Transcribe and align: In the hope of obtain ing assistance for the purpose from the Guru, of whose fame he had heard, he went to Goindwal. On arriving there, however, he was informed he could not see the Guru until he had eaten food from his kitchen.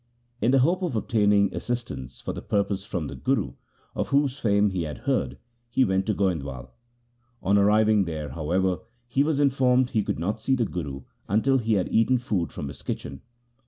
In 0.41 0.49
the 0.49 0.57
hope 0.65 0.81
of 0.81 0.95
obtain 0.95 1.31
ing 1.31 1.53
assistance 1.53 2.21
for 2.21 2.33
the 2.33 2.41
purpose 2.41 2.83
from 2.83 3.05
the 3.05 3.13
Guru, 3.15 3.53
of 3.93 4.09
whose 4.09 4.39
fame 4.39 4.71
he 4.71 4.81
had 4.81 4.97
heard, 5.05 5.37
he 5.69 5.85
went 5.85 6.07
to 6.07 6.15
Goindwal. 6.15 6.71
On 7.43 7.55
arriving 7.55 8.05
there, 8.05 8.29
however, 8.29 8.79
he 9.07 9.23
was 9.23 9.39
informed 9.39 9.91
he 9.91 10.01
could 10.03 10.17
not 10.17 10.41
see 10.41 10.55
the 10.55 10.65
Guru 10.65 11.03
until 11.29 11.59
he 11.59 11.73
had 11.73 11.93
eaten 11.93 12.17
food 12.17 12.51
from 12.51 12.67
his 12.67 12.81
kitchen. 12.81 13.21